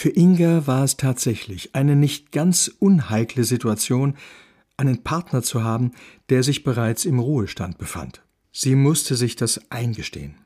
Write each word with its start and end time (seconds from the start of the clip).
Für 0.00 0.10
Inga 0.10 0.68
war 0.68 0.84
es 0.84 0.96
tatsächlich 0.96 1.74
eine 1.74 1.96
nicht 1.96 2.30
ganz 2.30 2.70
unheikle 2.78 3.42
Situation, 3.42 4.14
einen 4.76 5.02
Partner 5.02 5.42
zu 5.42 5.64
haben, 5.64 5.90
der 6.28 6.44
sich 6.44 6.62
bereits 6.62 7.04
im 7.04 7.18
Ruhestand 7.18 7.78
befand. 7.78 8.22
Sie 8.52 8.76
musste 8.76 9.16
sich 9.16 9.34
das 9.34 9.60
eingestehen. 9.72 10.36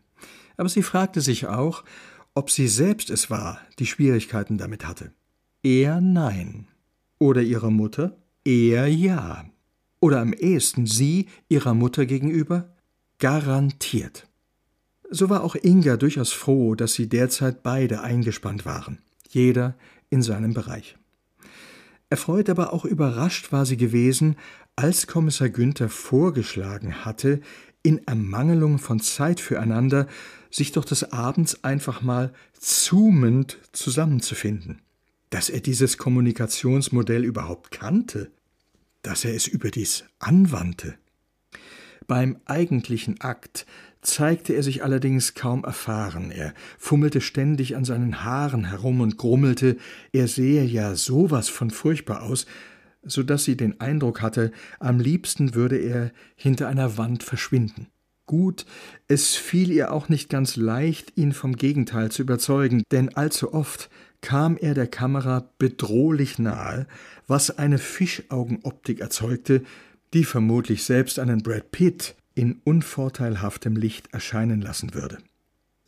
Aber 0.56 0.70
sie 0.70 0.82
fragte 0.82 1.20
sich 1.20 1.48
auch, 1.48 1.84
ob 2.34 2.50
sie 2.50 2.66
selbst 2.66 3.10
es 3.10 3.28
war, 3.28 3.60
die 3.78 3.84
Schwierigkeiten 3.84 4.56
damit 4.56 4.86
hatte. 4.86 5.12
Er 5.62 6.00
nein. 6.00 6.66
Oder 7.18 7.42
ihre 7.42 7.70
Mutter? 7.70 8.16
Er 8.46 8.86
ja. 8.86 9.44
Oder 10.00 10.22
am 10.22 10.32
ehesten 10.32 10.86
sie 10.86 11.26
ihrer 11.50 11.74
Mutter 11.74 12.06
gegenüber? 12.06 12.74
Garantiert. 13.18 14.26
So 15.10 15.28
war 15.28 15.44
auch 15.44 15.56
Inga 15.56 15.98
durchaus 15.98 16.32
froh, 16.32 16.74
dass 16.74 16.94
sie 16.94 17.10
derzeit 17.10 17.62
beide 17.62 18.00
eingespannt 18.00 18.64
waren, 18.64 18.96
jeder 19.34 19.76
in 20.10 20.22
seinem 20.22 20.54
Bereich. 20.54 20.96
Erfreut, 22.10 22.50
aber 22.50 22.72
auch 22.72 22.84
überrascht 22.84 23.52
war 23.52 23.64
sie 23.64 23.76
gewesen, 23.78 24.36
als 24.76 25.06
Kommissar 25.06 25.48
Günther 25.48 25.88
vorgeschlagen 25.88 27.04
hatte, 27.04 27.40
in 27.82 28.06
Ermangelung 28.06 28.78
von 28.78 29.00
Zeit 29.00 29.40
füreinander 29.40 30.06
sich 30.50 30.72
doch 30.72 30.84
des 30.84 31.12
Abends 31.12 31.64
einfach 31.64 32.02
mal 32.02 32.32
zoomend 32.58 33.58
zusammenzufinden. 33.72 34.82
Dass 35.30 35.48
er 35.48 35.60
dieses 35.60 35.96
Kommunikationsmodell 35.96 37.24
überhaupt 37.24 37.70
kannte, 37.70 38.30
dass 39.02 39.24
er 39.24 39.34
es 39.34 39.46
überdies 39.46 40.04
anwandte. 40.18 40.94
Beim 42.06 42.38
eigentlichen 42.44 43.20
Akt 43.20 43.66
zeigte 44.00 44.52
er 44.52 44.62
sich 44.62 44.82
allerdings 44.82 45.34
kaum 45.34 45.64
erfahren. 45.64 46.30
Er 46.30 46.54
fummelte 46.78 47.20
ständig 47.20 47.76
an 47.76 47.84
seinen 47.84 48.24
Haaren 48.24 48.64
herum 48.64 49.00
und 49.00 49.16
grummelte, 49.16 49.76
er 50.12 50.28
sehe 50.28 50.64
ja 50.64 50.94
sowas 50.94 51.48
von 51.48 51.70
furchtbar 51.70 52.22
aus, 52.22 52.46
so 53.04 53.22
dass 53.22 53.44
sie 53.44 53.56
den 53.56 53.80
Eindruck 53.80 54.20
hatte, 54.22 54.52
am 54.78 55.00
liebsten 55.00 55.54
würde 55.54 55.76
er 55.76 56.12
hinter 56.36 56.68
einer 56.68 56.98
Wand 56.98 57.22
verschwinden. 57.22 57.88
Gut, 58.26 58.66
es 59.08 59.34
fiel 59.34 59.70
ihr 59.70 59.92
auch 59.92 60.08
nicht 60.08 60.28
ganz 60.28 60.56
leicht, 60.56 61.16
ihn 61.16 61.32
vom 61.32 61.56
Gegenteil 61.56 62.10
zu 62.10 62.22
überzeugen, 62.22 62.84
denn 62.92 63.14
allzu 63.14 63.52
oft 63.52 63.90
kam 64.20 64.56
er 64.56 64.74
der 64.74 64.86
Kamera 64.86 65.50
bedrohlich 65.58 66.38
nahe, 66.38 66.86
was 67.26 67.58
eine 67.58 67.78
Fischaugenoptik 67.78 69.00
erzeugte, 69.00 69.64
die 70.14 70.24
vermutlich 70.24 70.84
selbst 70.84 71.18
einen 71.18 71.42
Brad 71.42 71.70
Pitt 71.70 72.14
in 72.34 72.60
unvorteilhaftem 72.64 73.76
Licht 73.76 74.12
erscheinen 74.12 74.60
lassen 74.60 74.94
würde. 74.94 75.18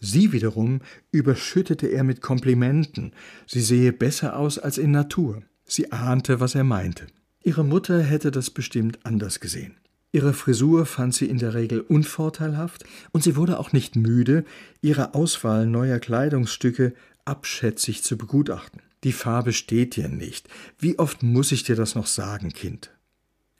Sie 0.00 0.33
wiederum 0.33 0.81
überschüttete 1.12 1.86
er 1.86 2.05
mit 2.05 2.20
Komplimenten, 2.20 3.12
sie 3.47 3.62
sehe 3.62 3.92
besser 3.92 4.36
aus 4.36 4.58
als 4.58 4.77
in 4.77 4.91
Natur. 4.91 5.42
Sie 5.64 5.92
ahnte, 5.92 6.41
was 6.41 6.55
er 6.55 6.64
meinte. 6.64 7.06
Ihre 7.42 7.64
Mutter 7.64 8.03
hätte 8.03 8.31
das 8.31 8.50
bestimmt 8.50 8.98
anders 9.05 9.41
gesehen. 9.41 9.77
Ihre 10.12 10.33
Frisur 10.33 10.86
fand 10.86 11.14
sie 11.14 11.27
in 11.27 11.38
der 11.38 11.55
Regel 11.55 11.81
unvorteilhaft, 11.81 12.84
und 13.12 13.25
sie 13.25 13.34
wurde 13.34 13.59
auch 13.59 13.72
nicht 13.72 13.97
müde, 13.97 14.44
ihre 14.81 15.14
Auswahl 15.14 15.66
neuer 15.66 15.98
Kleidungsstücke 15.98 16.94
abschätzig 17.25 18.05
zu 18.05 18.16
begutachten. 18.16 18.81
Die 19.03 19.12
Farbe 19.12 19.53
steht 19.53 19.97
dir 19.97 20.09
nicht. 20.09 20.48
Wie 20.78 20.98
oft 20.98 21.22
muss 21.22 21.50
ich 21.53 21.64
dir 21.64 21.77
das 21.77 21.94
noch 21.94 22.06
sagen, 22.06 22.50
Kind? 22.53 22.94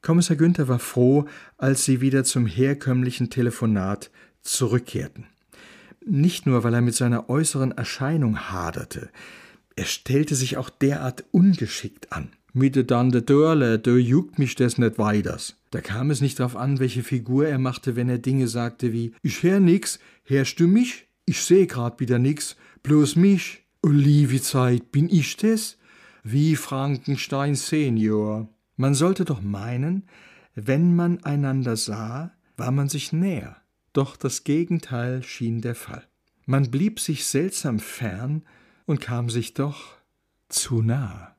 Kommissar 0.05 0.37
Günther 0.37 0.69
war 0.69 0.79
froh, 0.79 1.25
als 1.57 1.87
sie 1.87 2.03
wieder 2.03 2.25
zum 2.25 2.45
herkömmlichen 2.45 3.31
Telefonat 3.31 4.11
zurückkehrten. 4.43 5.25
Nicht 6.05 6.45
nur, 6.45 6.63
weil 6.63 6.75
er 6.75 6.83
mit 6.83 6.95
seiner 6.95 7.31
äußeren 7.31 7.73
Erscheinung 7.73 8.39
haderte, 8.51 9.09
er 9.77 9.87
stellte 9.87 10.35
sich 10.35 10.59
auch 10.59 10.69
derart 10.69 11.25
ungeschickt 11.31 12.13
an. 12.13 12.29
Mit 12.53 12.77
de 12.77 12.85
dann 12.85 13.13
de 13.13 13.23
Dörle, 13.23 13.79
de 13.79 13.97
juckt 13.97 14.39
mich 14.39 14.55
des 14.55 14.77
net 14.77 14.99
weiters. 14.99 15.57
Da 15.71 15.81
kam 15.81 16.11
es 16.11 16.21
nicht 16.21 16.39
darauf 16.39 16.55
an, 16.55 16.81
welche 16.81 17.03
Figur 17.03 17.49
er 17.49 17.59
machte, 17.59 17.97
wenn 17.97 18.11
er 18.11 18.19
Dinge 18.19 18.47
sagte 18.47 18.93
wie 18.93 19.13
Ich 19.23 19.43
hör 19.43 19.59
nix, 19.59 19.99
hörst 20.25 20.61
du 20.61 20.69
mich? 20.69 21.07
Ich 21.25 21.43
seh 21.43 21.65
grad 21.65 21.99
wieder 21.99 22.19
nix, 22.19 22.57
bloß 22.83 23.17
mich. 23.17 23.65
Olivi 23.81 24.41
Zeit, 24.43 24.93
bin 24.93 25.09
ich 25.09 25.39
des? 25.39 25.79
Wie 26.23 26.57
Frankenstein 26.57 27.55
Senior. 27.55 28.49
Man 28.77 28.95
sollte 28.95 29.25
doch 29.25 29.41
meinen, 29.41 30.09
wenn 30.55 30.95
man 30.95 31.23
einander 31.25 31.77
sah, 31.77 32.33
war 32.57 32.71
man 32.71 32.89
sich 32.89 33.13
näher. 33.13 33.57
Doch 33.93 34.17
das 34.17 34.45
Gegenteil 34.45 35.23
schien 35.23 35.61
der 35.61 35.75
Fall. 35.75 36.07
Man 36.47 36.71
blieb 36.71 37.01
sich 37.01 37.27
seltsam 37.27 37.79
fern 37.79 38.43
und 38.87 39.01
kam 39.01 39.31
sich 39.31 39.55
doch 39.55 39.97
zu 40.49 40.83
nah. 40.83 41.34